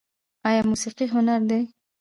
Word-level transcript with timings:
آیا 0.47 0.61
موسیقي 0.71 1.05
هنر 1.13 1.39
دی؟ 1.49 1.61